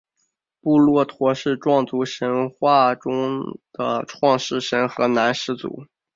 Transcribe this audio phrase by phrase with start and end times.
[0.61, 5.85] 布洛陀是壮族神话中的创世大神和男始祖。